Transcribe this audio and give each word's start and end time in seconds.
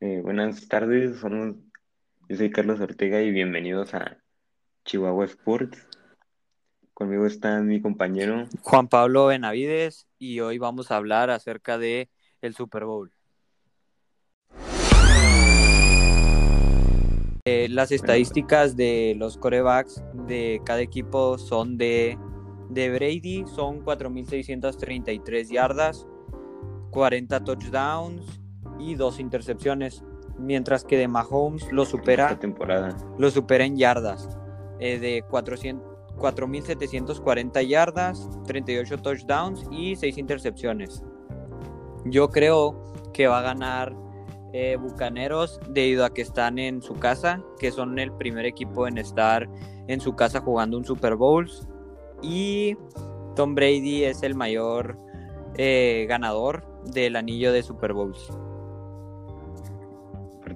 Eh, 0.00 0.20
buenas 0.22 0.68
tardes, 0.68 1.18
somos- 1.20 1.56
yo 2.28 2.36
soy 2.36 2.50
Carlos 2.50 2.80
Ortega 2.80 3.22
y 3.22 3.30
bienvenidos 3.30 3.94
a 3.94 4.18
Chihuahua 4.84 5.24
Sports. 5.24 5.78
Conmigo 6.92 7.26
está 7.26 7.60
mi 7.60 7.80
compañero. 7.80 8.46
Juan 8.62 8.88
Pablo 8.88 9.26
Benavides 9.26 10.06
y 10.18 10.40
hoy 10.40 10.58
vamos 10.58 10.90
a 10.90 10.96
hablar 10.96 11.30
acerca 11.30 11.78
de 11.78 12.08
el 12.40 12.54
Super 12.54 12.84
Bowl. 12.84 13.10
Eh, 17.44 17.68
las 17.70 17.92
estadísticas 17.92 18.76
de 18.76 19.14
los 19.16 19.38
corebacks 19.38 20.02
de 20.26 20.60
cada 20.64 20.80
equipo 20.80 21.38
son 21.38 21.78
de, 21.78 22.18
de 22.70 22.90
Brady, 22.90 23.44
son 23.54 23.82
4.633 23.84 25.48
yardas, 25.50 26.06
40 26.90 27.44
touchdowns 27.44 28.40
y 28.78 28.94
dos 28.94 29.20
intercepciones, 29.20 30.04
mientras 30.38 30.84
que 30.84 30.96
de 30.96 31.08
Mahomes 31.08 31.70
lo 31.72 31.84
supera 31.84 32.24
esta 32.24 32.38
temporada. 32.38 32.96
lo 33.18 33.30
supera 33.30 33.64
en 33.64 33.76
yardas, 33.76 34.28
eh, 34.78 34.98
de 34.98 35.24
400 35.28 35.96
4.740 36.16 37.62
yardas, 37.66 38.28
38 38.46 38.98
touchdowns 38.98 39.64
y 39.70 39.96
6 39.96 40.18
intercepciones. 40.18 41.02
Yo 42.04 42.30
creo 42.30 42.92
que 43.12 43.26
va 43.26 43.40
a 43.40 43.42
ganar 43.42 43.94
eh, 44.52 44.76
Bucaneros 44.80 45.60
debido 45.68 46.04
a 46.04 46.14
que 46.14 46.22
están 46.22 46.58
en 46.58 46.80
su 46.80 46.94
casa, 46.94 47.42
que 47.58 47.70
son 47.70 47.98
el 47.98 48.12
primer 48.12 48.46
equipo 48.46 48.86
en 48.86 48.98
estar 48.98 49.48
en 49.88 50.00
su 50.00 50.14
casa 50.14 50.40
jugando 50.40 50.78
un 50.78 50.84
Super 50.84 51.16
Bowl. 51.16 51.50
Y 52.22 52.76
Tom 53.34 53.54
Brady 53.54 54.04
es 54.04 54.22
el 54.22 54.34
mayor 54.34 54.98
eh, 55.56 56.06
ganador 56.08 56.64
del 56.84 57.16
anillo 57.16 57.52
de 57.52 57.62
Super 57.62 57.92
Bowls. 57.92 58.30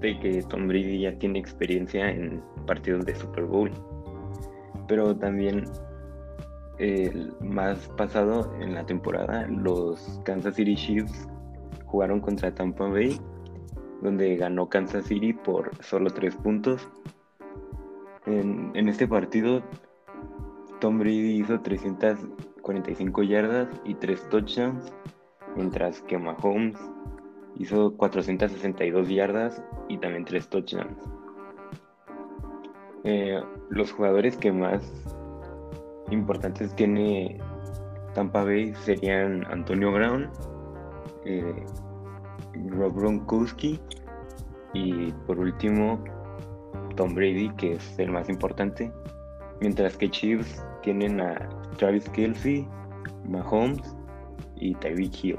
Que 0.00 0.42
Tom 0.48 0.66
Brady 0.66 1.00
ya 1.00 1.18
tiene 1.18 1.38
experiencia 1.38 2.10
en 2.10 2.42
partidos 2.66 3.04
de 3.04 3.14
Super 3.14 3.44
Bowl. 3.44 3.70
Pero 4.88 5.14
también 5.14 5.64
el 6.78 7.34
más 7.40 7.88
pasado 7.96 8.50
en 8.60 8.74
la 8.74 8.86
temporada, 8.86 9.46
los 9.46 10.20
Kansas 10.24 10.54
City 10.54 10.74
Chiefs 10.74 11.28
jugaron 11.84 12.20
contra 12.20 12.54
Tampa 12.54 12.88
Bay, 12.88 13.20
donde 14.00 14.36
ganó 14.36 14.68
Kansas 14.68 15.04
City 15.04 15.34
por 15.34 15.70
solo 15.84 16.10
3 16.10 16.34
puntos. 16.36 16.88
En, 18.24 18.70
en 18.74 18.88
este 18.88 19.06
partido, 19.06 19.62
Tom 20.80 20.98
Brady 20.98 21.40
hizo 21.40 21.60
345 21.60 23.22
yardas 23.22 23.68
y 23.84 23.94
3 23.94 24.28
touchdowns, 24.30 24.92
mientras 25.56 26.00
que 26.02 26.16
Mahomes 26.16 26.78
hizo 27.60 27.94
462 27.98 29.08
yardas 29.10 29.62
y 29.88 29.98
también 29.98 30.24
3 30.24 30.48
touchdowns. 30.48 30.98
Eh, 33.04 33.38
los 33.68 33.92
jugadores 33.92 34.36
que 34.38 34.50
más 34.50 34.82
importantes 36.10 36.74
tiene 36.74 37.38
Tampa 38.14 38.44
Bay 38.44 38.74
serían 38.76 39.44
Antonio 39.50 39.92
Brown, 39.92 40.30
eh, 41.26 41.66
Rob 42.68 42.96
Gronkowski 42.96 43.78
y 44.72 45.12
por 45.26 45.38
último 45.38 46.02
Tom 46.96 47.14
Brady, 47.14 47.50
que 47.58 47.74
es 47.74 47.98
el 47.98 48.10
más 48.10 48.30
importante. 48.30 48.90
Mientras 49.60 49.98
que 49.98 50.10
Chiefs 50.10 50.64
tienen 50.82 51.20
a 51.20 51.46
Travis 51.76 52.08
Kelsey, 52.08 52.66
Mahomes 53.28 53.96
y 54.56 54.74
Tyreek 54.76 55.24
Hill. 55.24 55.38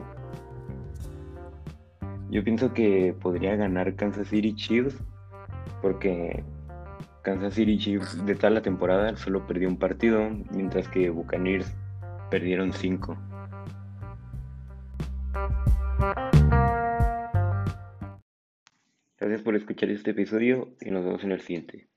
Yo 2.31 2.45
pienso 2.45 2.73
que 2.73 3.13
podría 3.21 3.57
ganar 3.57 3.93
Kansas 3.97 4.29
City 4.29 4.55
Chiefs 4.55 4.95
porque 5.81 6.45
Kansas 7.23 7.55
City 7.55 7.77
Chiefs 7.77 8.25
de 8.25 8.35
toda 8.35 8.51
la 8.51 8.61
temporada 8.61 9.17
solo 9.17 9.45
perdió 9.45 9.67
un 9.67 9.77
partido, 9.77 10.29
mientras 10.51 10.87
que 10.87 11.09
Buccaneers 11.09 11.69
perdieron 12.29 12.71
cinco. 12.71 13.17
Gracias 19.19 19.41
por 19.41 19.57
escuchar 19.57 19.89
este 19.89 20.11
episodio 20.11 20.69
y 20.79 20.89
nos 20.89 21.03
vemos 21.03 21.23
en 21.25 21.33
el 21.33 21.41
siguiente. 21.41 21.89